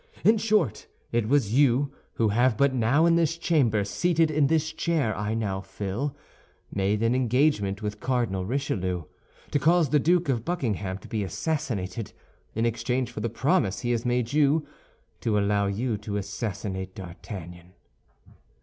[0.23, 4.73] In short, it was you who have but now in this chamber, seated in this
[4.73, 6.15] chair I now fill,
[6.73, 9.03] made an engagement with Cardinal Richelieu
[9.51, 12.13] to cause the Duke of Buckingham to be assassinated,
[12.55, 14.65] in exchange for the promise he has made you
[15.19, 17.73] to allow you to assassinate D'Artagnan."